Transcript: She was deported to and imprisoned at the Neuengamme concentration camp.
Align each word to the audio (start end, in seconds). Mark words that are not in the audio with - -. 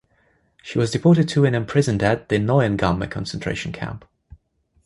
She 0.63 0.79
was 0.79 0.89
deported 0.89 1.29
to 1.29 1.45
and 1.45 1.55
imprisoned 1.55 2.01
at 2.01 2.29
the 2.29 2.37
Neuengamme 2.39 3.07
concentration 3.11 3.71
camp. 3.71 4.03